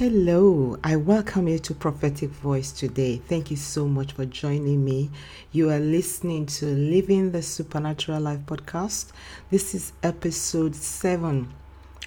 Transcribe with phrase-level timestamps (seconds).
[0.00, 3.18] Hello, I welcome you to Prophetic Voice today.
[3.18, 5.10] Thank you so much for joining me.
[5.52, 9.10] You are listening to Living the Supernatural Life podcast.
[9.50, 11.52] This is episode 7.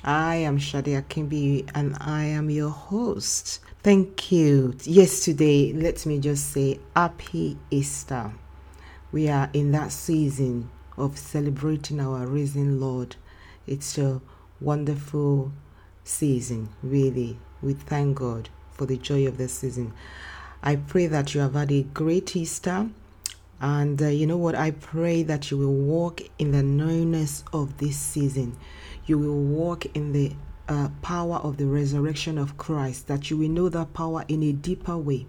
[0.04, 3.60] I am Shadia Kimbi and I am your host.
[3.84, 4.76] Thank you.
[4.86, 8.34] Yesterday, let me just say Happy Easter.
[9.12, 13.18] We are in that season of celebrating our risen Lord.
[13.68, 14.20] It's a
[14.60, 15.52] wonderful
[16.04, 17.38] season, really.
[17.64, 19.94] We thank God for the joy of this season.
[20.62, 22.90] I pray that you have had a great Easter.
[23.62, 24.56] And uh, you know what?
[24.56, 28.58] I pray that you will walk in the knowingness of this season.
[29.06, 30.34] You will walk in the
[30.68, 34.52] uh, power of the resurrection of Christ, that you will know that power in a
[34.52, 35.26] deeper way,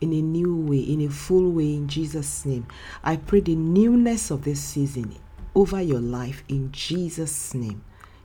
[0.00, 2.66] in a new way, in a full way, in Jesus' name.
[3.04, 5.14] I pray the newness of this season
[5.54, 7.82] over your life in Jesus' name.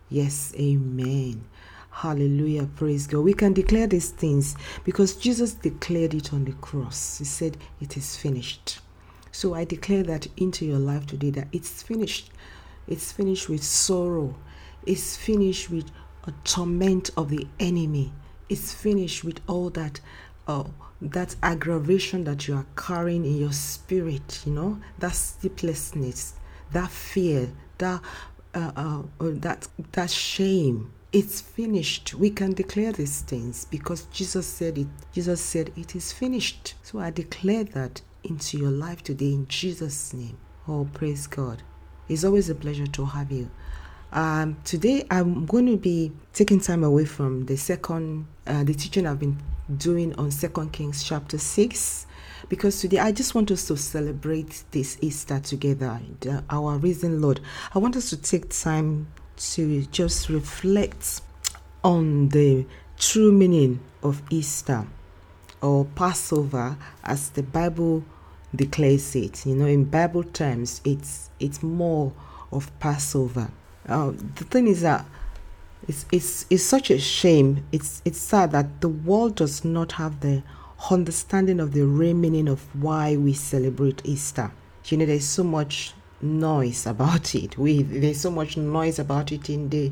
[0.09, 1.45] Yes, amen.
[1.91, 2.67] Hallelujah.
[2.75, 3.19] Praise God.
[3.19, 7.19] We can declare these things because Jesus declared it on the cross.
[7.19, 8.79] He said, It is finished.
[9.31, 12.31] So I declare that into your life today that it's finished.
[12.87, 14.35] It's finished with sorrow.
[14.85, 15.91] It's finished with
[16.25, 18.13] a torment of the enemy.
[18.49, 20.01] It's finished with all that
[20.47, 20.63] uh,
[21.01, 26.35] that aggravation that you are carrying in your spirit, you know, that sleeplessness,
[26.71, 28.01] that fear, that
[28.53, 32.13] uh, uh, that that shame it's finished.
[32.15, 34.87] We can declare these things because jesus said it.
[35.11, 36.75] Jesus said it is finished.
[36.83, 40.37] So i declare that into your life today in jesus name.
[40.67, 41.63] Oh praise god.
[42.07, 43.49] It's always a pleasure to have you.
[44.13, 49.07] Um, today i'm going to be taking time away from the second uh, the teaching
[49.07, 49.37] i've been
[49.77, 52.07] doing on second kings chapter 6
[52.49, 57.39] because today I just want us to celebrate this Easter together, the, our risen Lord.
[57.73, 59.07] I want us to take time
[59.53, 61.21] to just reflect
[61.83, 62.65] on the
[62.97, 64.85] true meaning of Easter
[65.61, 68.03] or Passover as the Bible
[68.55, 69.45] declares it.
[69.45, 72.13] You know, in Bible terms, it's it's more
[72.51, 73.51] of Passover.
[73.87, 75.05] Uh, the thing is that
[75.87, 77.65] it's, it's, it's such a shame.
[77.71, 80.43] It's, it's sad that the world does not have the
[80.89, 84.51] understanding of the real meaning of why we celebrate Easter.
[84.85, 87.57] You know, there's so much noise about it.
[87.57, 89.91] We there's so much noise about it in the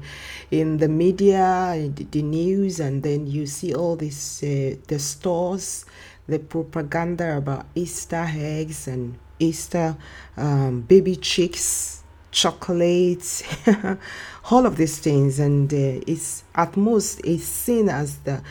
[0.51, 5.85] in the media, the news, and then you see all this uh, the stores,
[6.27, 9.95] the propaganda about Easter eggs and Easter
[10.37, 13.43] um, baby chicks, chocolates,
[14.51, 18.41] all of these things, and uh, it's at most it's seen as the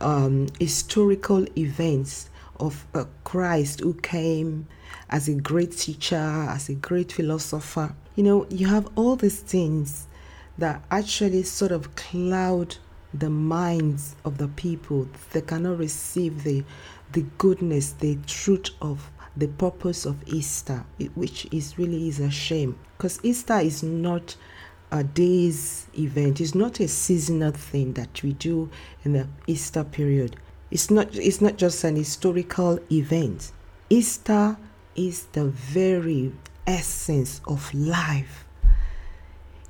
[0.00, 2.30] um, historical events
[2.60, 4.66] of uh, Christ who came
[5.14, 7.94] as a great teacher, as a great philosopher.
[8.16, 10.08] You know, you have all these things
[10.58, 12.76] that actually sort of cloud
[13.14, 15.08] the minds of the people.
[15.30, 16.64] They cannot receive the
[17.12, 22.76] the goodness, the truth of the purpose of Easter, which is really is a shame.
[22.98, 24.34] Because Easter is not
[24.90, 26.40] a day's event.
[26.40, 28.68] It's not a seasonal thing that we do
[29.04, 30.34] in the Easter period.
[30.72, 33.52] It's not it's not just an historical event.
[33.88, 34.56] Easter
[34.96, 36.32] is the very
[36.66, 38.44] essence of life.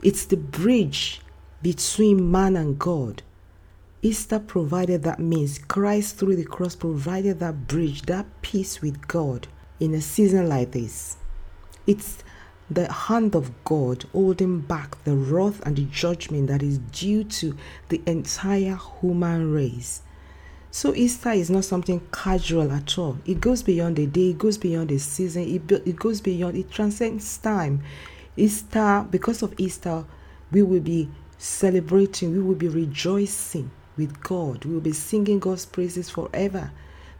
[0.03, 1.21] It's the bridge
[1.63, 3.23] between man and God.
[4.03, 9.49] Easter provided that means Christ through the cross provided that bridge, that peace with God
[9.81, 11.17] in a season like this.
[11.87, 12.23] It's
[12.71, 17.57] the hand of God holding back the wrath and the judgment that is due to
[17.89, 20.03] the entire human race.
[20.75, 23.17] So Easter is not something casual at all.
[23.25, 26.69] It goes beyond the day, it goes beyond the season, it, it goes beyond, it
[26.69, 27.81] transcends time.
[28.37, 30.05] Easter, because of Easter,
[30.51, 31.09] we will be
[31.39, 36.73] celebrating, we will be rejoicing with God, we will be singing God's praises forever.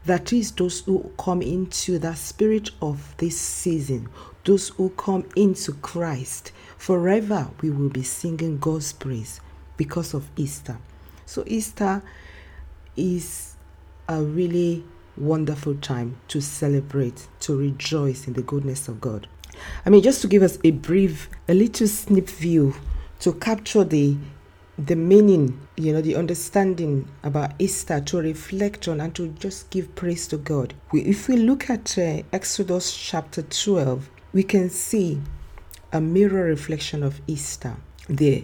[0.03, 4.09] That is, those who come into the spirit of this season,
[4.43, 9.39] those who come into Christ, forever we will be singing God's praise
[9.77, 10.77] because of Easter.
[11.25, 12.03] So, Easter
[12.95, 13.55] is
[14.07, 14.83] a really
[15.17, 19.27] wonderful time to celebrate, to rejoice in the goodness of God.
[19.85, 22.75] I mean, just to give us a brief, a little snip view
[23.19, 24.17] to capture the
[24.77, 29.95] the meaning, you know, the understanding about Easter to reflect on and to just give
[29.95, 30.73] praise to God.
[30.91, 35.21] We, if we look at uh, Exodus chapter 12, we can see
[35.93, 37.77] a mirror reflection of Easter
[38.09, 38.41] there.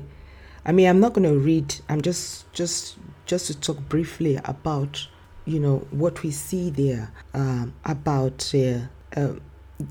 [0.65, 1.75] I mean, I'm not going to read.
[1.89, 2.97] I'm just just
[3.31, 5.07] just to talk briefly about
[5.45, 8.79] you know what we see there um, about uh,
[9.15, 9.31] uh,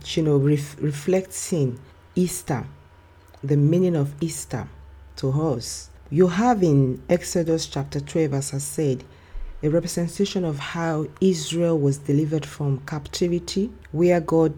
[0.08, 1.80] you know ref- reflecting
[2.14, 2.66] Easter,
[3.42, 4.68] the meaning of Easter
[5.16, 5.88] to us.
[6.10, 9.04] You have in Exodus chapter 12, as I said,
[9.62, 14.52] a representation of how Israel was delivered from captivity, where God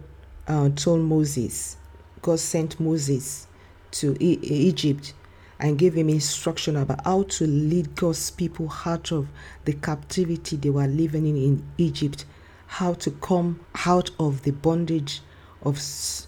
[0.49, 1.77] uh, told Moses,
[2.21, 3.47] God sent Moses
[3.93, 5.15] to e- Egypt
[5.63, 9.29] and gave him instruction about how to lead God's people out of
[9.65, 12.25] the captivity they were living in in Egypt,
[12.67, 15.23] how to come out of the bondage
[15.63, 15.81] of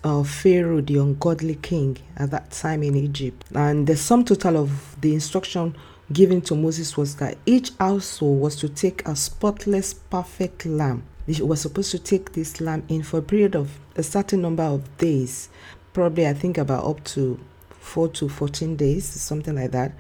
[0.04, 3.44] uh, Pharaoh, the ungodly king at that time in Egypt.
[3.52, 5.76] And the sum total of the instruction
[6.12, 11.02] given to Moses was that each household was to take a spotless, perfect lamb.
[11.26, 14.62] They were supposed to take this lamb in for a period of a certain number
[14.62, 15.48] of days,
[15.92, 17.40] probably I think about up to
[17.84, 19.92] four to 14 days, something like that.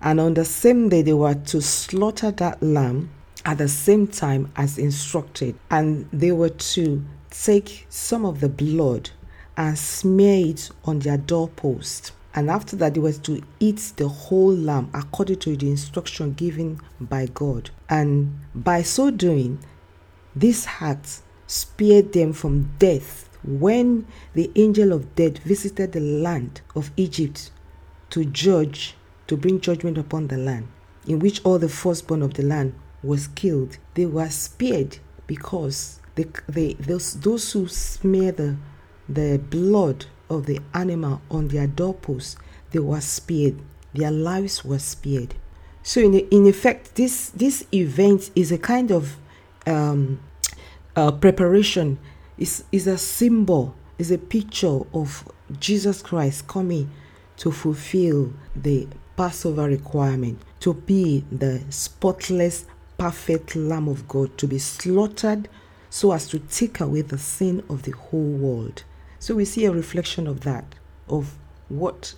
[0.00, 3.10] And on the same day, they were to slaughter that lamb
[3.44, 5.54] at the same time as instructed.
[5.70, 9.10] And they were to take some of the blood
[9.56, 14.54] and smear it on their doorpost and after that, they were to eat the whole
[14.54, 17.70] lamb according to the instruction given by God.
[17.90, 19.58] And by so doing,
[20.34, 26.90] this act spared them from death when the angel of death visited the land of
[26.96, 27.50] Egypt
[28.10, 28.94] to judge,
[29.26, 30.68] to bring judgment upon the land,
[31.06, 33.78] in which all the firstborn of the land was killed.
[33.94, 38.56] They were spared because they, they, those, those who smear the,
[39.08, 42.36] the blood of the animal on their doorposts,
[42.70, 43.58] they were spared.
[43.94, 45.34] Their lives were spared.
[45.82, 49.16] So, in, in effect, this, this event is a kind of
[49.66, 50.20] um,
[50.94, 51.98] uh, preparation,
[52.42, 55.28] is, is a symbol, is a picture of
[55.60, 56.90] Jesus Christ coming
[57.36, 62.66] to fulfill the Passover requirement, to be the spotless,
[62.98, 65.48] perfect Lamb of God, to be slaughtered
[65.88, 68.82] so as to take away the sin of the whole world.
[69.20, 70.64] So we see a reflection of that,
[71.08, 71.36] of
[71.68, 72.14] what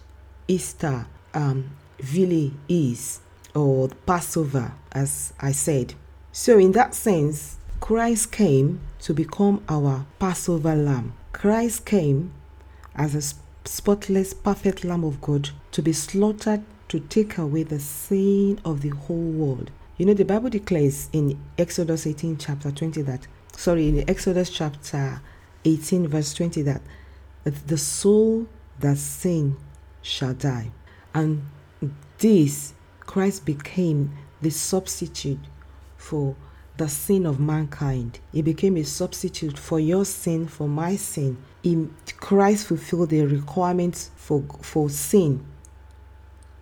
[0.49, 1.71] Easter um,
[2.15, 3.21] really is,
[3.55, 5.93] or Passover, as I said.
[6.33, 11.13] So, in that sense, Christ came to become our Passover lamb.
[11.33, 12.33] Christ came
[12.95, 13.21] as a
[13.69, 18.89] spotless, perfect Lamb of God to be slaughtered to take away the sin of the
[18.89, 19.71] whole world.
[19.99, 25.21] You know, the Bible declares in Exodus 18, chapter 20, that, sorry, in Exodus chapter
[25.67, 26.81] 18, verse 20, that
[27.45, 28.47] the soul
[28.81, 29.59] that sin
[30.01, 30.71] shall die.
[31.13, 31.47] And
[32.17, 34.11] this, Christ became
[34.41, 35.41] the substitute
[35.99, 36.35] for
[36.77, 38.19] the sin of mankind.
[38.33, 41.39] He became a substitute for your sin, for my sin.
[41.63, 45.45] In Christ fulfilled the requirements for, for sin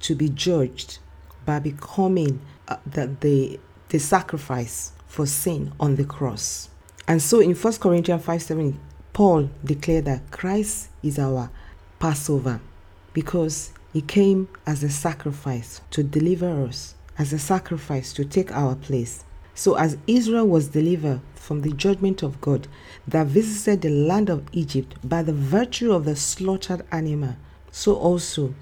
[0.00, 0.99] to be judged
[1.44, 6.69] by becoming uh, the, the, the sacrifice for sin on the cross.
[7.08, 8.81] And so in 1 Corinthians 5 7,
[9.12, 11.50] Paul declared that Christ is our
[11.99, 12.61] Passover
[13.12, 18.75] because he came as a sacrifice to deliver us, as a sacrifice to take our
[18.75, 19.25] place.
[19.55, 22.69] So, as Israel was delivered from the judgment of God
[23.07, 27.37] that visited the land of Egypt by the virtue of the slaughtered animal,
[27.71, 28.55] so also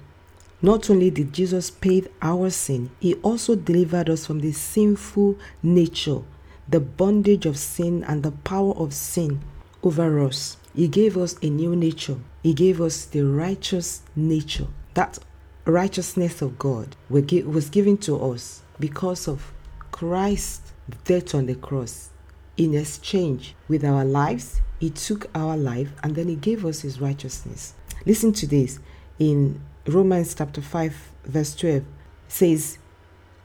[0.61, 6.19] not only did Jesus pay our sin, he also delivered us from the sinful nature,
[6.67, 9.41] the bondage of sin, and the power of sin
[9.81, 10.57] over us.
[10.75, 12.17] He gave us a new nature.
[12.43, 14.67] He gave us the righteous nature.
[14.93, 15.19] That
[15.65, 19.51] righteousness of God was given to us because of
[19.91, 20.70] Christ's
[21.03, 22.09] death on the cross.
[22.57, 26.99] In exchange with our lives, He took our life and then He gave us His
[27.01, 27.73] righteousness.
[28.05, 28.79] Listen to this
[29.19, 31.83] in Romans chapter 5, verse 12
[32.27, 32.77] says,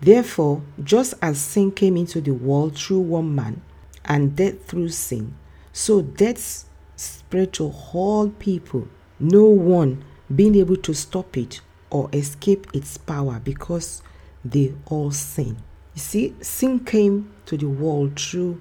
[0.01, 3.63] Therefore, just as sin came into the world through one man,
[4.05, 5.35] and death through sin,
[5.73, 6.65] so death
[6.97, 8.89] spread to all people,
[9.19, 11.61] no one being able to stop it
[11.91, 14.03] or escape its power because
[14.45, 15.57] they all sin.
[15.95, 18.61] You see, sin came to the world through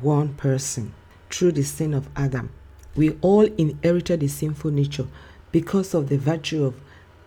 [0.00, 0.94] one person,
[1.30, 2.50] through the sin of Adam.
[2.94, 5.06] We all inherited the sinful nature
[5.52, 6.80] because of the virtue of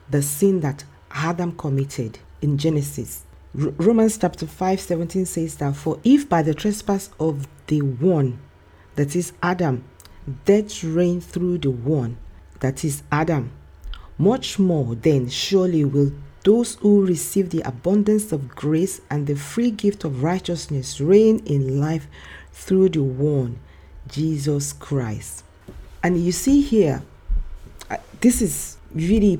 [0.09, 3.23] the sin that Adam committed in Genesis.
[3.59, 8.39] R- Romans chapter 5 17 says that, For if by the trespass of the one
[8.95, 9.83] that is Adam,
[10.45, 12.17] death reigned through the one,
[12.59, 13.51] that is Adam.
[14.17, 16.11] Much more then surely will
[16.43, 21.79] those who receive the abundance of grace and the free gift of righteousness reign in
[21.79, 22.07] life
[22.51, 23.59] through the one,
[24.07, 25.43] Jesus Christ.
[26.03, 27.01] And you see here,
[27.89, 29.39] uh, this is really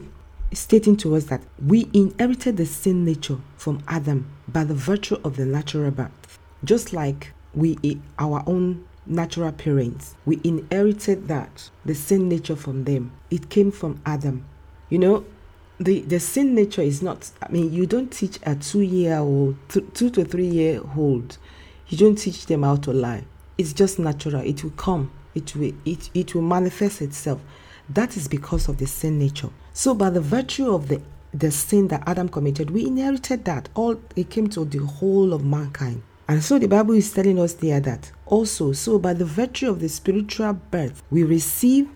[0.53, 5.36] stating to us that we inherited the sin nature from Adam by the virtue of
[5.36, 7.77] the natural birth, just like we
[8.17, 10.15] our own natural parents.
[10.25, 13.12] We inherited that, the sin nature from them.
[13.29, 14.45] It came from Adam.
[14.89, 15.25] You know,
[15.83, 19.55] the, the sin nature is not, I mean, you don't teach a two year old,
[19.69, 21.37] two to three year old,
[21.87, 23.25] you don't teach them how to lie.
[23.57, 24.41] It's just natural.
[24.41, 27.41] It will come, it will, it, it will manifest itself.
[27.89, 29.49] That is because of the sin nature.
[29.73, 31.01] So, by the virtue of the,
[31.33, 33.69] the sin that Adam committed, we inherited that.
[33.75, 36.01] All it came to the whole of mankind.
[36.27, 39.81] And so the Bible is telling us there that also, so by the virtue of
[39.81, 41.89] the spiritual birth, we receive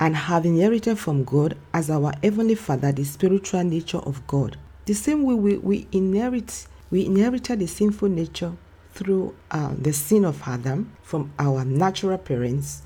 [0.00, 4.56] and have inherited from God as our heavenly Father the spiritual nature of God.
[4.86, 8.52] The same way we, we inherit, we inherited the sinful nature
[8.92, 12.82] through uh, the sin of Adam from our natural parents.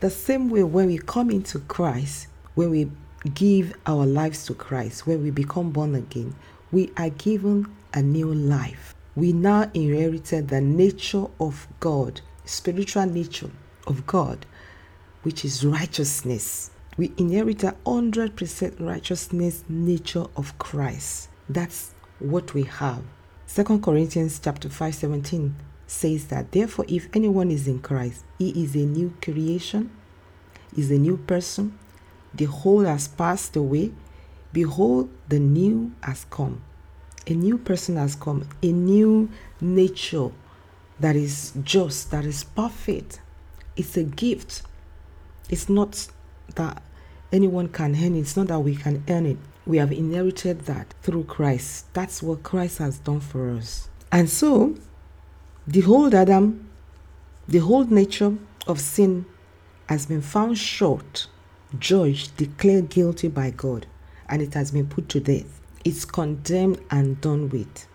[0.00, 2.90] The same way when we come into Christ, when we
[3.34, 6.34] give our lives to Christ, when we become born again,
[6.72, 8.94] we are given a new life.
[9.14, 13.50] We now inherited the nature of God, spiritual nature
[13.86, 14.46] of God
[15.22, 16.70] which is righteousness.
[16.96, 21.28] We inherit a 100% righteousness nature of Christ.
[21.48, 23.02] That's what we have.
[23.52, 28.74] 2 Corinthians chapter 5 17 says that therefore if anyone is in Christ, he is
[28.74, 29.90] a new creation,
[30.76, 31.76] is a new person.
[32.32, 33.92] The whole has passed away.
[34.52, 36.62] Behold, the new has come.
[37.26, 39.28] A new person has come, a new
[39.60, 40.30] nature
[41.00, 43.20] that is just, that is perfect.
[43.76, 44.62] It's a gift
[45.50, 46.08] it's not
[46.54, 46.82] that
[47.32, 49.38] anyone can earn it, it's not that we can earn it.
[49.66, 51.92] We have inherited that through Christ.
[51.92, 53.88] That's what Christ has done for us.
[54.10, 54.76] And so,
[55.66, 56.68] the whole Adam,
[57.46, 59.26] the whole nature of sin
[59.88, 61.26] has been found short,
[61.78, 63.86] judged, declared guilty by God,
[64.28, 65.60] and it has been put to death.
[65.84, 67.86] It's condemned and done with.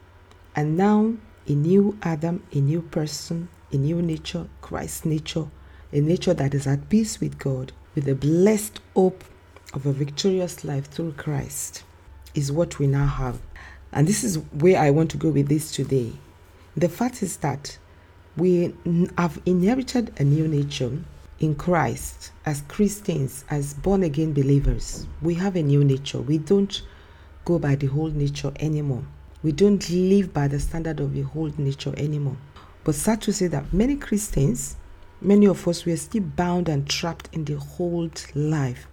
[0.55, 1.13] And now,
[1.47, 5.47] a new Adam, a new person, a new nature, Christ's nature
[5.95, 9.23] a nature that is at peace with God, with the blessed hope
[9.73, 11.85] of a victorious life through Christ,
[12.33, 13.39] is what we now have.
[13.93, 16.11] And this is where I want to go with this today.
[16.75, 17.77] The fact is that
[18.35, 18.75] we
[19.17, 20.91] have inherited a new nature
[21.39, 25.07] in Christ as Christians, as born again believers.
[25.21, 26.19] We have a new nature.
[26.19, 26.81] We don't
[27.45, 29.05] go by the old nature anymore.
[29.43, 32.35] We don't live by the standard of the old nature anymore.
[32.83, 34.75] But sad to say that many Christians
[35.21, 38.87] Many of us, we are still bound and trapped in the old life.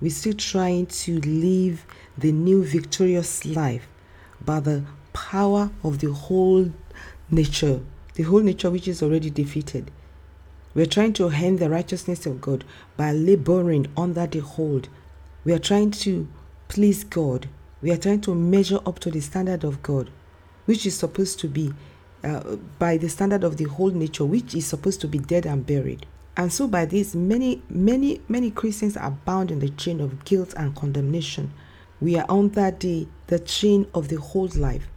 [0.00, 1.86] We're still trying to live
[2.18, 3.88] the new victorious life
[4.44, 6.70] by the power of the whole
[7.30, 7.80] nature,
[8.14, 9.90] the whole nature which is already defeated.
[10.74, 12.64] We're trying to hand the righteousness of God
[12.96, 14.88] by laboring under the hold.
[15.44, 16.28] We are trying to
[16.68, 17.48] please God.
[17.80, 20.10] We are trying to measure up to the standard of God,
[20.66, 21.72] which is supposed to be
[22.24, 25.66] uh, by the standard of the whole nature, which is supposed to be dead and
[25.66, 26.06] buried.
[26.36, 30.54] And so, by this, many, many, many Christians are bound in the chain of guilt
[30.56, 31.52] and condemnation.
[32.00, 34.88] We are under the, the chain of the whole life.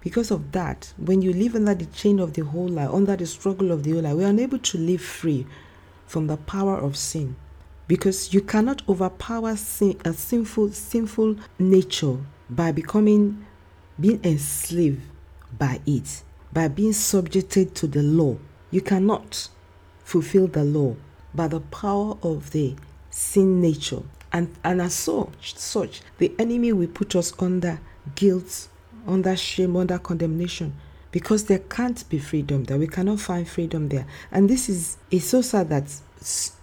[0.00, 3.26] Because of that, when you live under the chain of the whole life, under the
[3.26, 5.46] struggle of the whole life, we are unable to live free
[6.06, 7.34] from the power of sin.
[7.88, 13.44] Because you cannot overpower sin, a sinful, sinful nature by becoming,
[13.98, 15.02] being enslaved
[15.58, 16.22] by it
[16.58, 18.36] by being subjected to the law.
[18.72, 19.48] You cannot
[20.02, 20.96] fulfill the law
[21.32, 22.74] by the power of the
[23.10, 24.02] sin nature.
[24.32, 27.78] And, and as such, such, the enemy will put us under
[28.16, 28.66] guilt,
[29.06, 30.74] under shame, under condemnation,
[31.12, 32.76] because there can't be freedom there.
[32.76, 34.08] We cannot find freedom there.
[34.32, 36.00] And this is it's so sad that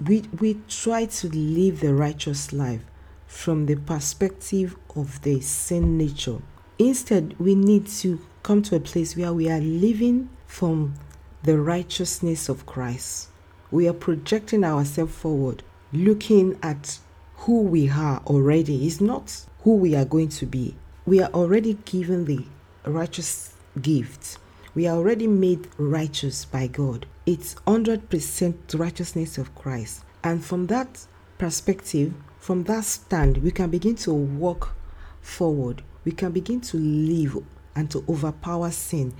[0.05, 2.81] we we try to live the righteous life
[3.27, 6.39] from the perspective of the sin nature.
[6.79, 10.93] Instead, we need to come to a place where we are living from
[11.41, 13.29] the righteousness of Christ.
[13.71, 16.99] We are projecting ourselves forward, looking at
[17.37, 18.85] who we are already.
[18.85, 20.75] It's not who we are going to be.
[21.07, 22.45] We are already given the
[22.85, 24.37] righteous gift.
[24.75, 27.07] We are already made righteous by God.
[27.25, 30.03] It's 100% righteousness of Christ.
[30.23, 31.07] And from that
[31.39, 34.75] perspective, from that stand, we can begin to walk
[35.19, 35.81] forward.
[36.03, 37.43] We can begin to live
[37.75, 39.13] and to overpower sin.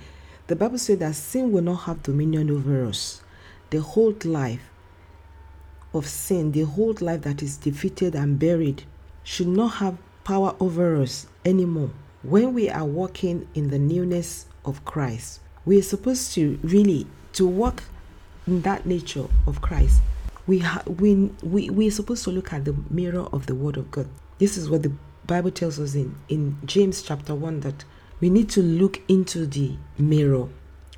[0.46, 3.22] The Bible says that sin will not have dominion over us.
[3.70, 4.70] The whole life
[5.92, 8.84] of sin, the whole life that is defeated and buried,
[9.24, 11.90] should not have power over us anymore.
[12.22, 17.46] When we are walking in the newness of Christ, we are supposed to really to
[17.46, 17.82] walk
[18.46, 20.00] in that nature of Christ.
[20.46, 23.76] We, ha- we, we, we are supposed to look at the mirror of the Word
[23.76, 24.08] of God.
[24.38, 24.92] This is what the
[25.26, 27.84] Bible tells us in, in James chapter 1 that
[28.20, 30.48] we need to look into the mirror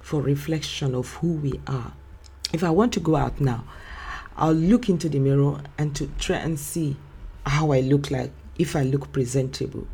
[0.01, 1.93] for reflection of who we are.
[2.53, 3.65] If I want to go out now,
[4.37, 6.97] I'll look into the mirror and to try and see
[7.45, 9.87] how I look like if I look presentable.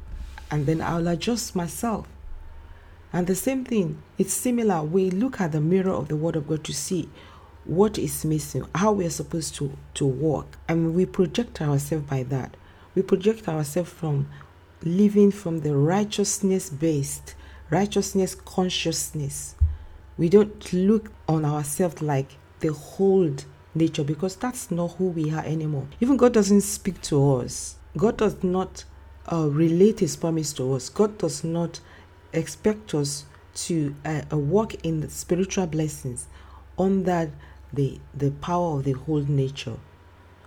[0.50, 2.06] And then I'll adjust myself.
[3.12, 4.82] And the same thing, it's similar.
[4.82, 7.08] We look at the mirror of the Word of God to see
[7.64, 10.58] what is missing, how we are supposed to, to walk.
[10.68, 12.56] And we project ourselves by that.
[12.94, 14.28] We project ourselves from
[14.84, 17.34] living from the righteousness based,
[17.70, 19.54] righteousness consciousness.
[20.16, 23.34] We don't look on ourselves like the whole
[23.74, 25.88] nature because that's not who we are anymore.
[26.00, 27.76] Even God doesn't speak to us.
[27.96, 28.84] God does not
[29.32, 30.88] uh, relate His promise to us.
[30.88, 31.80] God does not
[32.32, 33.24] expect us
[33.54, 36.26] to uh, uh, walk in the spiritual blessings
[36.78, 37.30] under
[37.72, 39.76] the the power of the whole nature.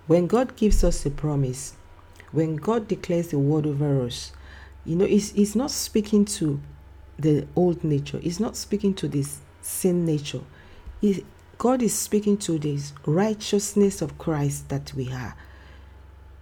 [0.07, 1.73] When God gives us a promise,
[2.37, 4.31] when God declares the word over us,
[4.85, 6.61] you know, He's, he's not speaking to
[7.17, 8.19] the old nature.
[8.19, 10.41] He's not speaking to this sin nature.
[11.01, 11.25] He,
[11.57, 15.35] God is speaking to this righteousness of Christ that we are.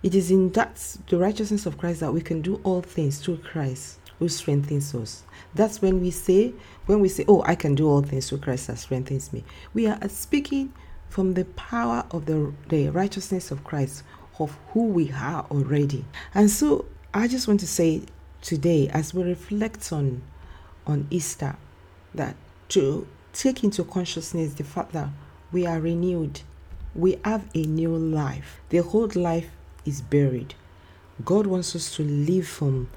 [0.04, 3.38] It is in that the righteousness of Christ that we can do all things through
[3.38, 5.24] Christ who strengthens us.
[5.54, 6.54] That's when we say,
[6.88, 9.46] when we say, Oh, I can do all things through Christ that strengthens me.
[9.74, 10.74] We are speaking
[11.08, 14.04] from the power of the, the righteousness of Christ,
[14.40, 16.06] of who we are already.
[16.34, 18.04] And so I just want to say
[18.42, 20.22] today, as we reflect on
[20.88, 21.56] on Easter,
[22.14, 22.36] that
[22.70, 25.10] to take into consciousness the fact that
[25.52, 26.42] we are renewed.
[26.94, 28.62] We have a new life.
[28.70, 29.50] The old life
[29.86, 30.54] is buried.
[31.24, 32.90] God wants us to live from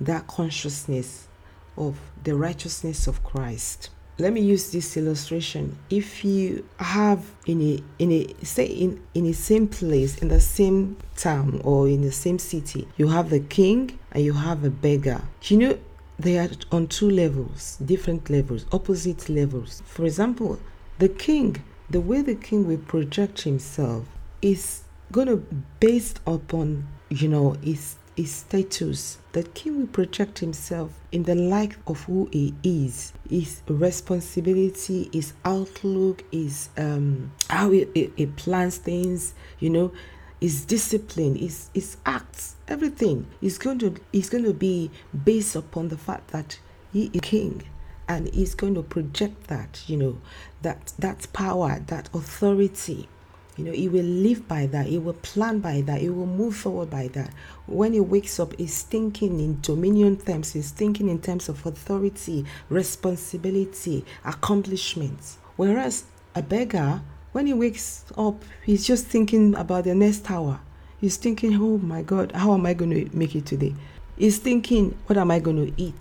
[0.00, 1.28] that consciousness
[1.76, 3.90] of the righteousness of Christ.
[4.18, 5.76] Let me use this illustration.
[5.90, 10.40] If you have in a in a say in in a same place in the
[10.40, 14.70] same town or in the same city, you have the king and you have a
[14.70, 15.20] beggar.
[15.42, 15.78] You know
[16.18, 19.82] they are on two levels, different levels, opposite levels.
[19.84, 20.58] For example,
[20.98, 24.06] the king, the way the king will project himself
[24.40, 24.82] is
[25.12, 25.36] going to
[25.78, 29.18] based upon, you know, his his status.
[29.32, 35.34] The king will project himself in the light of who he is, his responsibility, his
[35.44, 39.92] outlook, his um how he, he, he plans things, you know,
[40.40, 44.90] his discipline, his his acts, everything is going to is going to be
[45.24, 46.58] based upon the fact that
[46.92, 47.62] he is king
[48.08, 50.18] and he's going to project that, you know,
[50.62, 53.08] that that power, that authority.
[53.56, 56.56] You know, he will live by that, he will plan by that, he will move
[56.56, 57.30] forward by that.
[57.66, 62.44] When he wakes up, he's thinking in dominion terms, he's thinking in terms of authority,
[62.68, 65.38] responsibility, accomplishments.
[65.56, 67.00] Whereas a beggar
[67.32, 70.60] when he wakes up, he's just thinking about the next hour.
[71.00, 73.74] He's thinking, oh my God, how am I going to make it today?
[74.16, 75.94] He's thinking, what am I going to eat?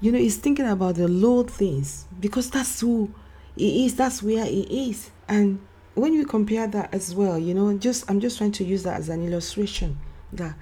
[0.00, 3.14] You know, he's thinking about the low things because that's who
[3.54, 5.10] he is, that's where he is.
[5.28, 5.60] And
[5.94, 8.98] when you compare that as well, you know, just I'm just trying to use that
[8.98, 9.98] as an illustration
[10.32, 10.54] that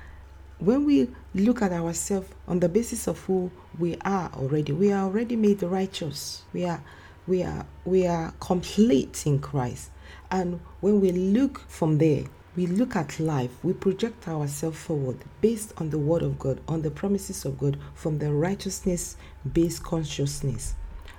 [0.58, 5.04] when we look at ourselves on the basis of who we are already, we are
[5.04, 6.42] already made righteous.
[6.52, 6.82] We are
[7.26, 9.90] we are we are complete in Christ.
[10.32, 12.24] And when we look from there,
[12.56, 16.82] we look at life, we project ourselves forward based on the Word of God, on
[16.82, 19.16] the promises of God, from the righteousness
[19.50, 20.74] based consciousness,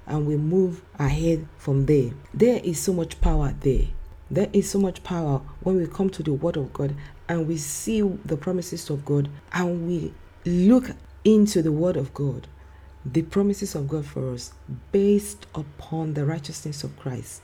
[0.06, 2.12] and we move ahead from there.
[2.34, 3.88] There is so much power there.
[4.32, 6.96] There is so much power when we come to the Word of God
[7.28, 10.14] and we see the promises of God and we
[10.46, 10.92] look
[11.24, 12.48] into the Word of God,
[13.06, 14.54] the promises of God for us,
[14.92, 17.42] based upon the righteousness of Christ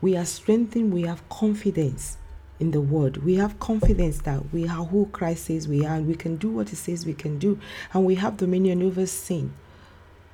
[0.00, 2.18] we are strengthened, we have confidence
[2.60, 3.18] in the word.
[3.18, 6.50] We have confidence that we are who Christ says we are, and we can do
[6.50, 7.58] what He says we can do,
[7.92, 9.54] and we have dominion over sin.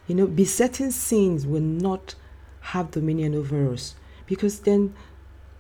[0.07, 2.15] You know, besetting sins will not
[2.61, 3.95] have dominion over us
[4.27, 4.95] because then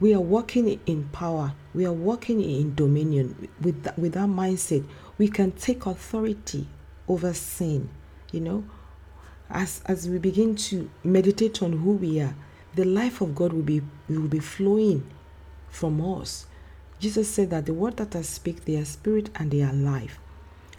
[0.02, 4.84] we are walking in power, we are walking in dominion with that, with that mindset.
[5.16, 6.66] We can take authority
[7.08, 7.88] over sin,
[8.32, 8.64] you know,
[9.48, 12.34] as as we begin to meditate on who we are
[12.74, 15.06] the life of God will be will be flowing
[15.68, 16.46] from us.
[16.98, 20.18] Jesus said that the word that I speak, they are spirit and they are life.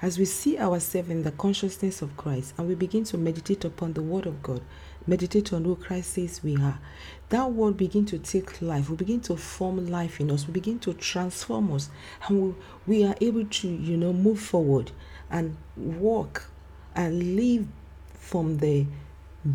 [0.03, 3.93] As we see ourselves in the consciousness of Christ and we begin to meditate upon
[3.93, 4.59] the word of God,
[5.07, 6.77] meditate on who Christ says we are,
[7.29, 8.89] that word begin to take life.
[8.89, 10.45] We begin to form life in us.
[10.45, 11.89] We begin to transform us,
[12.27, 12.53] and we,
[12.85, 14.91] we are able to, you know, move forward
[15.31, 16.49] and walk
[16.93, 17.65] and live
[18.13, 18.85] from the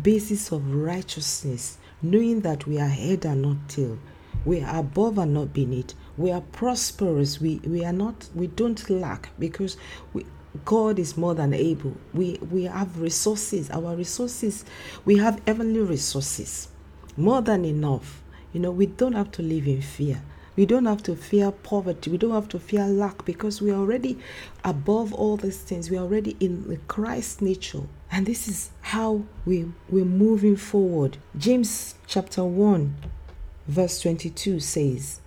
[0.01, 3.99] basis of righteousness knowing that we are head and not tail.
[4.45, 5.93] We are above and not beneath.
[6.17, 7.39] We are prosperous.
[7.39, 9.77] We, we are not, we don't lack because
[10.13, 10.25] we,
[10.65, 11.95] God is more than able.
[12.13, 13.69] We, we have resources.
[13.69, 14.65] Our resources,
[15.05, 16.69] we have heavenly resources,
[17.15, 18.23] more than enough.
[18.53, 20.23] You know, we don't have to live in fear.
[20.55, 22.11] We don't have to fear poverty.
[22.11, 24.17] We don't have to fear lack because we are already
[24.63, 25.89] above all these things.
[25.89, 27.83] We are already in the Christ nature.
[28.11, 31.17] And this is how we, we're moving forward.
[31.37, 32.95] James chapter 1,
[33.67, 35.21] verse 22 says,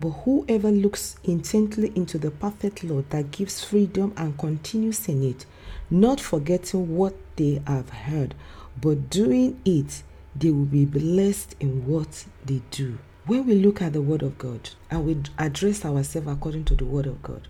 [0.00, 5.44] But whoever looks intently into the perfect law that gives freedom and continues in it,
[5.90, 8.34] not forgetting what they have heard,
[8.80, 10.02] but doing it,
[10.36, 12.98] they will be blessed in what they do.
[13.26, 16.84] When we look at the Word of God and we address ourselves according to the
[16.84, 17.48] Word of God,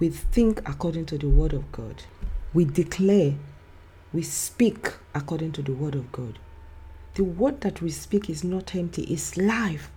[0.00, 2.02] we think according to the Word of God,
[2.54, 3.34] we declare,
[4.12, 6.38] we speak according to the Word of God.
[7.14, 9.90] The word that we speak is not empty, it's life.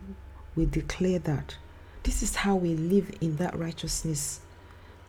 [0.56, 1.56] We declare that.
[2.03, 4.39] This is how we live in that righteousness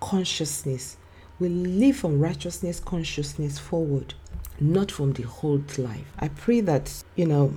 [0.00, 0.96] consciousness.
[1.38, 4.14] We live from righteousness consciousness forward
[4.60, 6.06] not from the whole life.
[6.18, 7.54] I pray that, you know,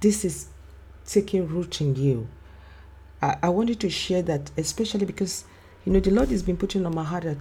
[0.00, 0.48] this is
[1.06, 2.28] taking root in you.
[3.22, 5.44] I, I wanted to share that, especially because,
[5.84, 7.38] you know, the Lord has been putting on my heart that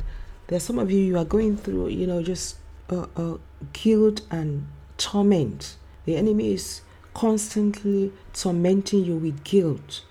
[0.47, 2.57] there are some of you, you are going through, you know, just
[2.89, 3.37] uh, uh,
[3.71, 5.77] guilt and torment.
[6.05, 6.81] The enemy is
[7.13, 10.03] constantly tormenting you with guilt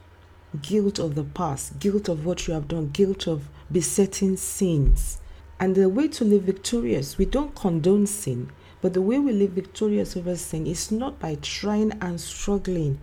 [0.61, 5.21] guilt of the past, guilt of what you have done, guilt of besetting sins.
[5.59, 9.53] And the way to live victorious, we don't condone sin, but the way we live
[9.53, 13.01] victorious over sin is not by trying and struggling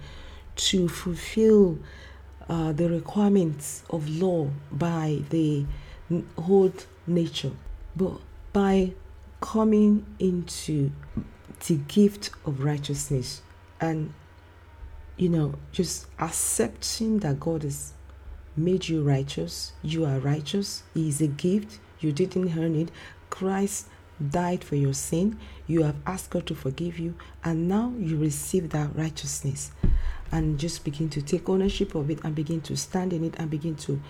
[0.55, 1.79] to fulfill
[2.49, 5.65] uh, the requirements of law by the
[6.38, 6.73] whole
[7.07, 7.51] nature,
[7.95, 8.19] but
[8.51, 8.91] by
[9.39, 10.91] coming into
[11.67, 13.41] the gift of righteousness
[13.79, 14.13] and
[15.19, 17.93] you know just accepting that God has
[18.55, 19.73] made you righteous.
[19.84, 20.84] You are righteous.
[20.93, 21.79] He is a gift.
[21.99, 22.89] You didn't earn it.
[23.29, 23.88] Christ
[24.29, 28.69] died for your sin, you have asked God to forgive you, and now you receive
[28.71, 29.71] that righteousness.
[30.32, 33.49] And just begin to take ownership of it and begin to stand in it and
[33.49, 34.01] begin to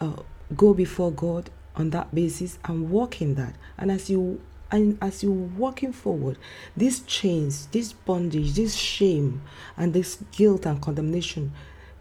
[0.00, 0.12] uh,
[0.56, 3.56] go before God on that basis and walk in that.
[3.76, 6.38] And as you and as you're walking forward,
[6.76, 9.42] these chains, this bondage, this shame,
[9.76, 11.52] and this guilt and condemnation,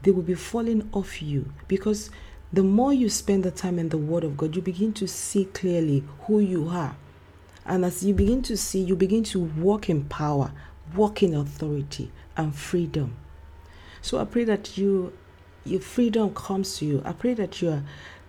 [0.02, 2.10] they will be falling off you because
[2.52, 5.46] the more you spend the time in the Word of God, you begin to see
[5.46, 6.96] clearly who you are
[7.66, 10.52] and as you begin to see, you begin to walk in power,
[10.96, 13.16] walk in authority and freedom.
[14.02, 15.14] So I pray that you
[15.64, 17.02] your freedom comes to you.
[17.04, 17.84] I pray that you are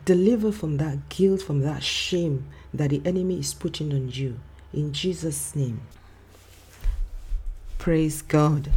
[0.06, 4.40] delivered from that guilt, from that shame that the enemy is putting on you.
[4.72, 5.82] In Jesus' name.
[7.76, 8.70] Praise God.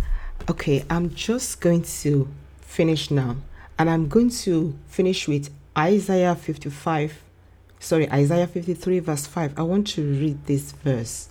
[0.49, 2.27] Okay, I'm just going to
[2.59, 3.37] finish now.
[3.77, 7.23] And I'm going to finish with Isaiah 55
[7.79, 9.57] sorry, Isaiah 53, verse 5.
[9.57, 11.29] I want to read this verse.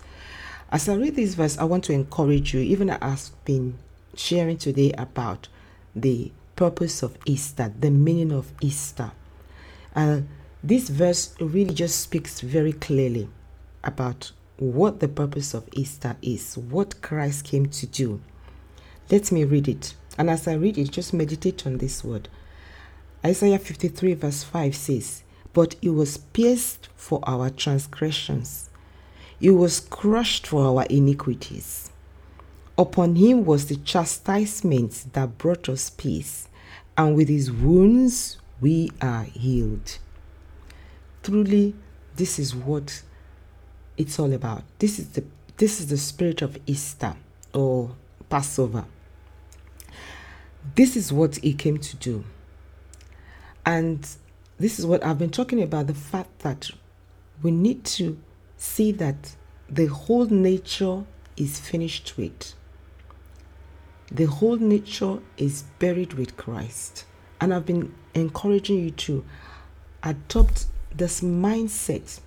[0.71, 3.77] As I read this verse, I want to encourage you, even as I've been
[4.15, 5.47] sharing today about
[5.95, 9.11] the purpose of Easter, the meaning of Easter.
[9.95, 10.21] Uh,
[10.63, 13.29] this verse really just speaks very clearly
[13.83, 18.21] about what the purpose of Easter is, what Christ came to do.
[19.09, 19.95] Let me read it.
[20.17, 22.27] And as I read it, just meditate on this word.
[23.25, 25.23] Isaiah 53, verse 5 says,
[25.53, 28.69] but he was pierced for our transgressions,
[29.39, 31.89] he was crushed for our iniquities.
[32.77, 36.47] Upon him was the chastisement that brought us peace,
[36.97, 39.97] and with his wounds we are healed.
[41.23, 41.75] Truly,
[42.15, 43.03] this is what
[43.97, 44.63] it's all about.
[44.79, 45.23] This is the
[45.57, 47.15] this is the spirit of Easter
[47.53, 47.91] or
[48.29, 48.85] Passover.
[50.75, 52.23] This is what he came to do.
[53.65, 54.07] And
[54.57, 56.69] this is what I've been talking about the fact that
[57.41, 58.17] we need to
[58.55, 59.35] see that
[59.69, 61.03] the whole nature
[61.35, 62.53] is finished with.
[64.11, 67.05] The whole nature is buried with Christ.
[67.41, 69.25] And I've been encouraging you to
[70.03, 72.19] adopt this mindset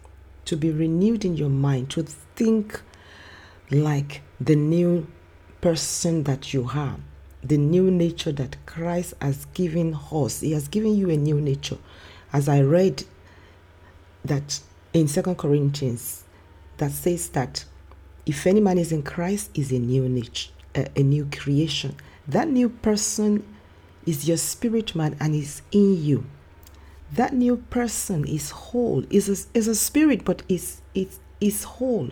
[0.45, 2.81] to be renewed in your mind, to think
[3.71, 5.07] like the new
[5.61, 6.97] person that you are,
[7.43, 10.41] the new nature that Christ has given us.
[10.41, 11.79] He has given you a new nature
[12.33, 13.05] as I read
[14.25, 14.61] that
[14.93, 16.25] in Second Corinthians
[16.79, 17.65] that says that
[18.27, 21.97] if any man is in Christ is a new nature, a, a new creation.
[22.29, 23.45] That new person
[24.07, 26.27] is your spirit man and is in you.
[27.13, 32.11] That new person is whole, is a, is a spirit, but is is is whole,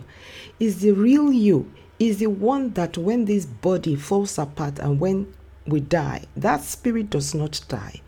[0.59, 5.33] is the real you, is the one that when this body falls apart and when
[5.65, 8.01] we die, that spirit does not die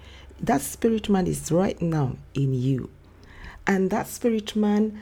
[0.43, 2.89] that spirit man is right now in you.
[3.65, 4.99] And that spirit man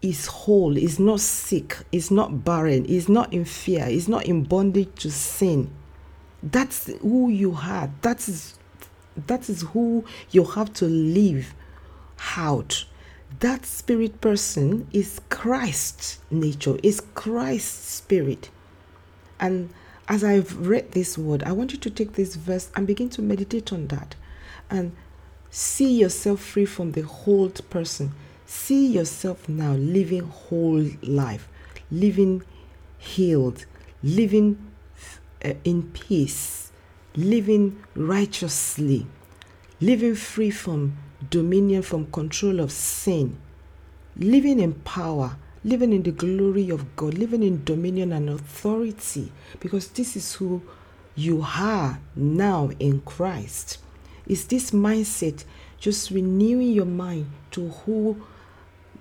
[0.00, 4.44] is whole, is not sick, is not barren, is not in fear, is not in
[4.44, 5.72] bondage to sin.
[6.42, 7.90] That's who you are.
[8.02, 8.58] That is
[9.26, 11.54] that is who you have to live
[12.36, 12.84] out.
[13.40, 18.50] That spirit person is Christ's nature, is Christ's spirit.
[19.40, 19.70] And
[20.08, 23.22] as I've read this word, I want you to take this verse and begin to
[23.22, 24.14] meditate on that
[24.70, 24.92] and
[25.50, 28.12] see yourself free from the whole person.
[28.46, 31.48] See yourself now living whole life,
[31.90, 32.42] living
[32.98, 33.66] healed,
[34.02, 34.58] living
[35.46, 36.72] uh, in peace,
[37.14, 39.06] living righteously,
[39.80, 40.96] living free from
[41.30, 43.36] dominion, from control of sin,
[44.16, 49.88] living in power, living in the glory of God, living in dominion and authority, because
[49.88, 50.62] this is who
[51.14, 53.78] you are now in Christ.
[54.26, 55.44] Is this mindset
[55.78, 58.20] just renewing your mind to who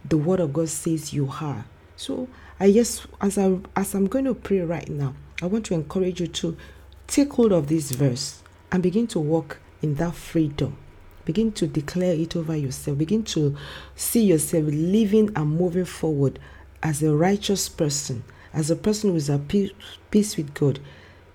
[0.07, 1.65] the Word of God says you are?
[1.95, 2.27] So
[2.59, 5.13] I just as I as I'm going to pray right now,
[5.45, 6.57] I want to encourage you to
[7.05, 10.75] take hold of this verse and begin to walk in that freedom.
[11.23, 12.97] Begin to declare it over yourself.
[12.97, 13.55] Begin to
[13.95, 16.39] see yourself living and moving forward
[16.81, 20.79] as a righteous person, as a person who is at peace with God.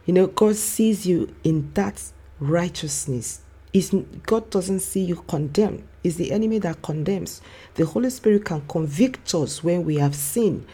[0.07, 2.03] You know, God sees you in that
[2.41, 3.43] righteousness.
[3.73, 3.95] Is
[4.27, 5.87] God doesn't see you condemned.
[6.03, 7.43] It's the enemy that condemns.
[7.77, 10.67] The Holy Spirit can convict us when we have sinned,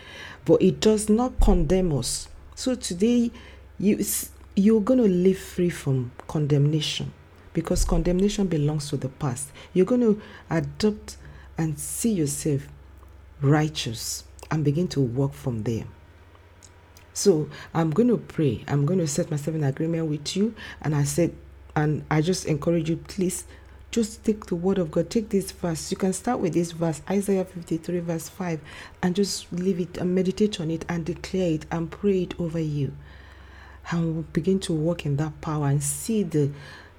[0.46, 2.28] but it does not condemn us.
[2.56, 3.30] So today,
[3.78, 4.02] you
[4.54, 7.12] you're going to live free from condemnation
[7.52, 9.50] because condemnation belongs to the past.
[9.74, 11.18] You're going to adopt
[11.58, 12.66] and see yourself
[13.42, 15.84] righteous and begin to walk from there.
[17.12, 18.64] So I'm going to pray.
[18.66, 20.54] I'm going to set myself in agreement with you.
[20.80, 21.34] And I said,
[21.74, 23.44] and I just encourage you, please
[23.90, 25.08] just take the word of God.
[25.10, 25.90] Take this verse.
[25.90, 28.60] You can start with this verse, Isaiah 53, verse 5,
[29.02, 32.60] and just leave it and meditate on it and declare it and pray it over
[32.60, 32.92] you
[33.90, 36.50] and we'll begin to walk in that power and see the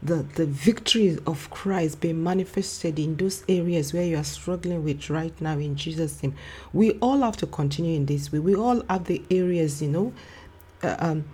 [0.04, 5.10] the, the victory of Christ being manifested in those areas where you are struggling with
[5.10, 6.36] right now in Jesus' name.
[6.72, 8.38] We all have to continue in this way.
[8.38, 10.14] We all have the areas, you know,
[10.84, 11.26] uh, um,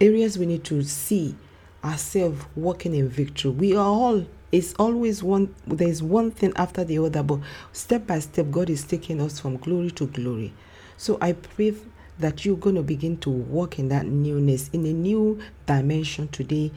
[0.00, 1.34] areas we need to see
[1.82, 3.50] ourselves walking in victory.
[3.50, 7.40] We are all, it's always one, there's one thing after the other, but
[7.72, 10.54] step by step, God is taking us from glory to glory.
[10.96, 11.74] So I pray
[12.18, 16.72] that you're going to begin to walk in that newness, in a new dimension today.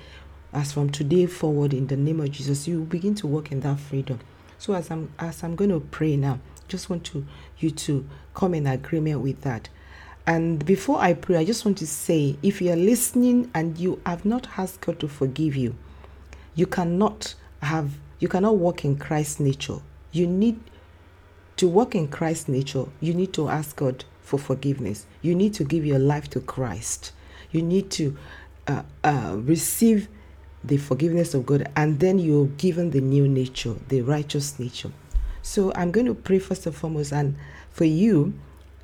[0.54, 3.80] As from today forward, in the name of Jesus, you begin to walk in that
[3.80, 4.20] freedom.
[4.58, 7.26] So as I'm as I'm going to pray now, just want to
[7.58, 9.70] you to come in agreement with that.
[10.28, 14.02] And before I pray, I just want to say if you are listening and you
[14.06, 15.76] have not asked God to forgive you,
[16.54, 19.80] you cannot have you cannot walk in Christ's nature.
[20.12, 20.60] You need
[21.58, 25.06] to walk in Christ's nature, you need to ask God for forgiveness.
[25.22, 27.12] You need to give your life to Christ.
[27.52, 28.18] You need to
[28.68, 30.08] uh, uh, receive
[30.64, 34.92] the forgiveness of God, and then you're given the new nature, the righteous nature.
[35.42, 37.36] So I'm going to pray first and foremost, and
[37.70, 38.34] for you,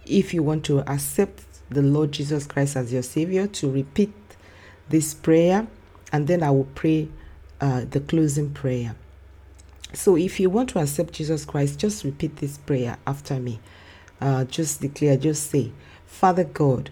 [0.06, 4.13] if you want to accept the Lord Jesus Christ as your Savior, to repeat
[4.90, 5.68] this prayer,
[6.12, 7.10] and then I will pray
[7.62, 8.96] uh, the closing prayer.
[9.93, 13.60] So if you want to accept Jesus Christ, just repeat this prayer after me
[14.22, 15.72] uh, just declare, just say,
[16.06, 16.89] Father God,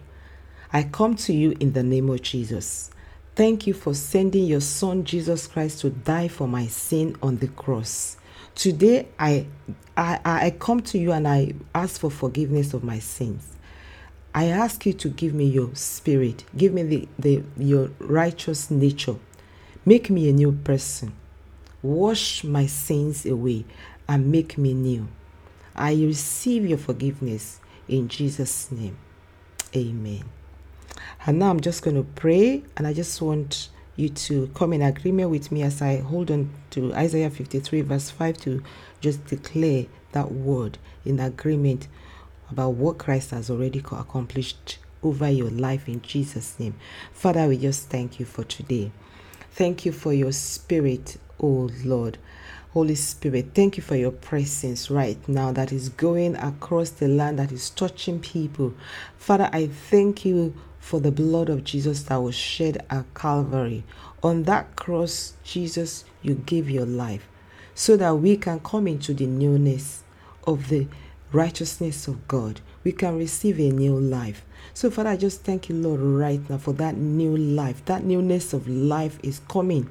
[0.72, 2.92] I come to you in the name of Jesus.
[3.36, 7.48] Thank you for sending your Son Jesus Christ to die for my sin on the
[7.48, 8.18] cross.
[8.54, 9.48] Today I,
[9.98, 13.46] I, I come to you and I ask for forgiveness of my sins.
[14.34, 19.16] I ask you to give me your spirit, give me the, the, your righteous nature.
[19.88, 21.14] Make me a new person.
[21.84, 23.66] Wash my sins away
[24.10, 25.08] and make me new.
[25.76, 28.98] I receive your forgiveness in Jesus' name.
[29.76, 30.24] Amen.
[31.28, 34.82] And now I'm just going to pray, and I just want you to come in
[34.82, 38.64] agreement with me as I hold on to Isaiah 53, verse 5, to
[39.02, 41.88] just declare that word in agreement
[42.50, 46.76] about what Christ has already accomplished over your life in Jesus' name.
[47.14, 48.92] Father, we just thank you for today.
[49.56, 52.18] Thank you for your spirit, oh Lord.
[52.74, 57.40] Holy Spirit, thank you for your presence right now that is going across the land,
[57.40, 58.74] that is touching people.
[59.18, 63.86] Father, I thank you for the blood of Jesus that was shed at Calvary.
[64.22, 67.26] On that cross, Jesus, you gave your life
[67.74, 70.04] so that we can come into the newness
[70.46, 70.86] of the
[71.32, 72.60] righteousness of God.
[72.84, 74.44] We can receive a new life.
[74.76, 77.86] So, Father, I just thank you, Lord, right now for that new life.
[77.86, 79.90] That newness of life is coming.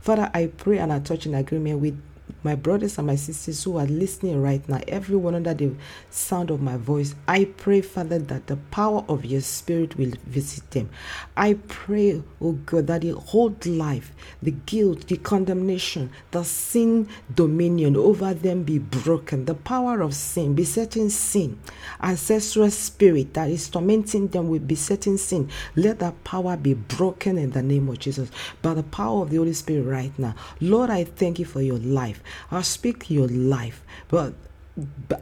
[0.00, 2.00] Father, I pray and I touch in agreement with
[2.44, 5.72] my brothers and my sisters who are listening right now, everyone under the
[6.10, 10.70] sound of my voice, I pray, Father, that the power of your Spirit will visit
[10.70, 10.90] them.
[11.36, 17.96] I pray, oh God, that the whole life, the guilt, the condemnation, the sin dominion
[17.96, 19.46] over them be broken.
[19.46, 21.58] The power of sin, besetting sin,
[22.02, 25.48] ancestral spirit that is tormenting them with besetting sin.
[25.76, 28.30] Let that power be broken in the name of Jesus
[28.62, 30.34] by the power of the Holy Spirit right now.
[30.60, 32.22] Lord, I thank you for your life.
[32.50, 34.34] I speak to your life, but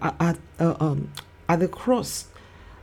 [0.00, 1.12] at, uh, um,
[1.48, 2.26] at the cross,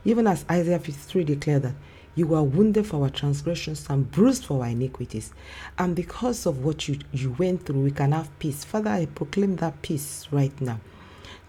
[0.04, 1.74] even as Isaiah 53 declared that
[2.14, 5.32] you were wounded for our transgressions and bruised for our iniquities.
[5.78, 8.64] And because of what you, you went through, we can have peace.
[8.64, 10.80] Father, I proclaim that peace right now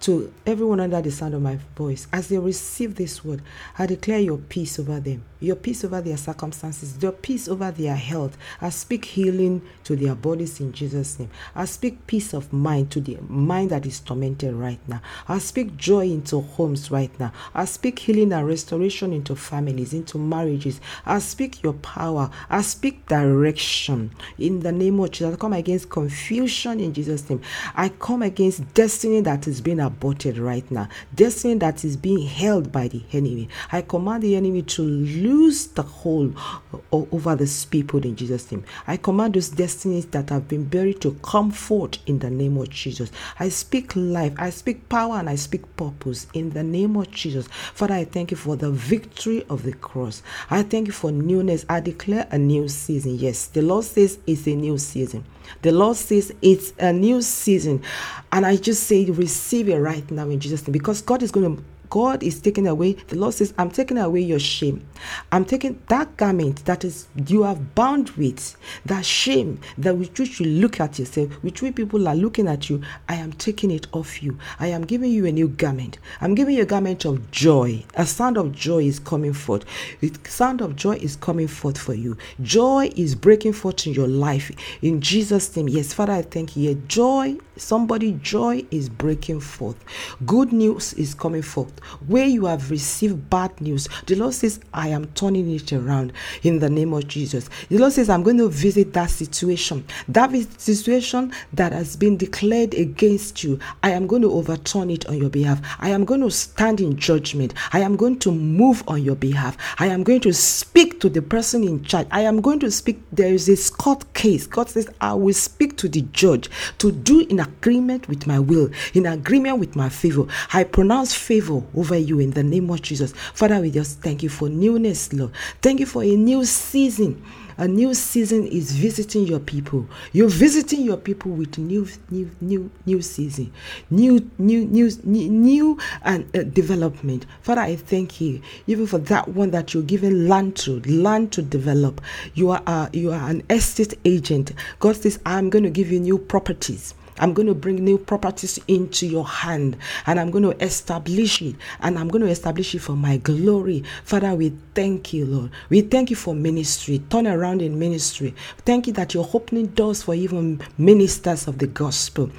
[0.02, 3.42] to everyone under the sound of my voice, as they receive this word,
[3.78, 7.96] I declare your peace over them, your peace over their circumstances, your peace over their
[7.96, 8.36] health.
[8.60, 11.30] I speak healing to their bodies in Jesus' name.
[11.56, 15.02] I speak peace of mind to the mind that is tormented right now.
[15.28, 17.32] I speak joy into homes right now.
[17.54, 20.82] I speak healing and restoration into families, into marriages.
[21.06, 22.32] I speak your power.
[22.50, 25.36] I speak direction in the name of Jesus.
[25.36, 27.42] I come against confusion in Jesus' name.
[27.76, 30.88] I come against destiny that is being aborted right now.
[31.14, 33.50] Destiny that is being held by the enemy.
[33.72, 36.78] I command the enemy to lose the hold uh,
[37.12, 38.64] over these people in Jesus' name.
[38.88, 42.70] I command those destinies that have been buried to come forth in the name of
[42.70, 43.12] Jesus.
[43.40, 47.48] I speak life, I speak power, and I speak purpose in the name of Jesus.
[47.74, 50.24] Father, I thank you for the victory of the cross.
[50.50, 51.66] I thank you for newness.
[51.68, 53.18] I declare a new season.
[53.18, 55.26] Yes, the Lord says it's a new season.
[55.62, 57.84] The Lord says it's a new season.
[58.32, 61.58] And I just say, receive it right now in Jesus' name because God is going
[61.58, 64.88] to God is taking away, the Lord says, I'm taking away your shame.
[65.32, 70.46] I'm taking that garment that is you have bound with, that shame that which you
[70.46, 72.82] look at yourself, which way people are looking at you.
[73.10, 74.38] I am taking it off you.
[74.58, 75.98] I am giving you a new garment.
[76.22, 77.84] I'm giving you a garment of joy.
[77.96, 79.66] A sound of joy is coming forth.
[80.00, 82.16] The sound of joy is coming forth for you.
[82.42, 84.50] Joy is breaking forth in your life.
[84.82, 85.68] In Jesus' name.
[85.68, 86.76] Yes, Father, I thank you.
[86.88, 89.78] Joy, somebody, joy is breaking forth.
[90.26, 94.90] Good news is coming forth where you have received bad news, the Lord says, I
[94.90, 97.50] am turning it around in the name of Jesus.
[97.70, 99.86] The Lord says, I'm going to visit that situation.
[100.08, 105.18] That situation that has been declared against you, I am going to overturn it on
[105.18, 105.62] your behalf.
[105.80, 107.54] I am going to stand in judgment.
[107.74, 109.58] I am going to move on your behalf.
[109.80, 112.08] I am going to speak to the person in charge.
[112.12, 113.02] I am going to speak.
[113.12, 114.48] There is a court case.
[114.48, 118.70] God says, I will speak to the judge to do in agreement with my will,
[118.94, 120.26] in agreement with my favor.
[120.54, 123.14] I pronounce favor over you in the name of Jesus.
[123.34, 125.32] Father, we just thank you for newness, Lord.
[125.62, 127.22] Thank you for a new season.
[127.58, 129.86] A new season is visiting your people.
[130.14, 133.52] You're visiting your people with new, new, new, new season,
[133.92, 137.26] new, new, new, new, and uh, development.
[137.42, 141.44] Father, I thank you even for that one that you're giving land to, land to
[141.44, 142.02] develop.
[142.34, 144.54] You are, uh, you are an estate agent.
[144.80, 146.96] God says, I'm going to give you new properties.
[147.22, 151.56] I'm going to bring new properties into your hand and I'm going to establish it
[151.80, 153.84] and I'm going to establish it for my glory.
[154.04, 155.52] Father, we thank you, Lord.
[155.70, 158.34] We thank you for ministry, turn around in ministry.
[158.66, 162.30] Thank you that you're opening doors for even ministers of the gospel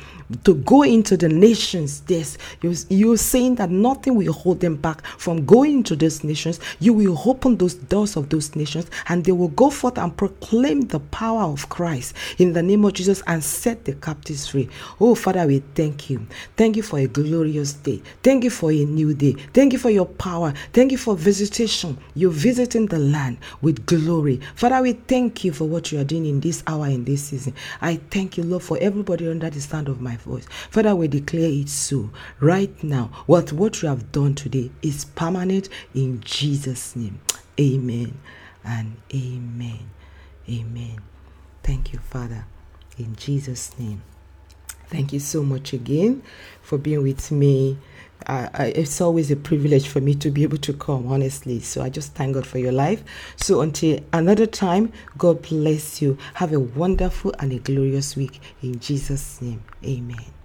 [0.45, 2.03] to go into the nations.
[2.09, 6.61] Yes, you're, you're saying that nothing will hold them back from going into those nations.
[6.81, 10.83] You will open those doors of those nations and they will go forth and proclaim
[10.83, 14.69] the power of Christ in the name of Jesus and set the captives free.
[15.01, 16.27] Oh, Father, we thank you.
[16.57, 18.03] Thank you for a glorious day.
[18.23, 19.33] Thank you for a new day.
[19.53, 20.53] Thank you for your power.
[20.73, 21.99] Thank you for visitation.
[22.15, 24.41] You're visiting the land with glory.
[24.55, 27.55] Father, we thank you for what you are doing in this hour, in this season.
[27.81, 30.47] I thank you, Lord, for everybody under the sound of my voice.
[30.71, 33.11] Father, we declare it so right now.
[33.27, 37.21] What, what you have done today is permanent in Jesus' name.
[37.61, 38.19] Amen
[38.65, 39.91] and amen.
[40.49, 40.99] Amen.
[41.63, 42.47] Thank you, Father,
[42.99, 44.03] in Jesus' name.
[44.93, 46.23] Thank you so much again
[46.61, 47.79] for being with me.
[48.27, 51.61] Uh, it's always a privilege for me to be able to come, honestly.
[51.61, 53.03] So I just thank God for your life.
[53.37, 56.19] So until another time, God bless you.
[56.35, 58.39] Have a wonderful and a glorious week.
[58.63, 60.42] In Jesus' name, amen.